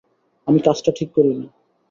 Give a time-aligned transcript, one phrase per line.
[0.47, 1.45] আমি কাজটা ঠিক করিনি।